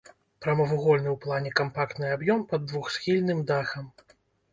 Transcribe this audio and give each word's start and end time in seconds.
Прамавугольны 0.43 1.09
ў 1.11 1.17
плане 1.25 1.51
кампактны 1.59 2.09
аб'ём 2.15 2.41
пад 2.53 2.65
двухсхільным 2.71 3.45
дахам. 3.53 3.85